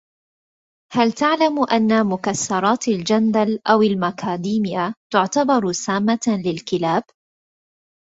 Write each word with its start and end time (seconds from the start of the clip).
هل 0.93 1.11
تعلم 1.11 1.59
أن 1.71 2.07
مكسرات 2.07 2.87
الجندل 2.87 3.59
أو 3.67 3.81
المكاديميا 3.81 4.95
تعتبر 5.13 5.71
سامة 5.71 6.41
للكلاب. 6.45 7.03